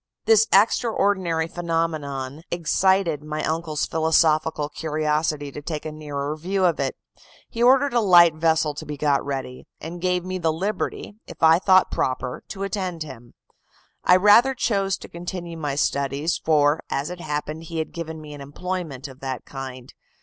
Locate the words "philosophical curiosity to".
3.85-5.61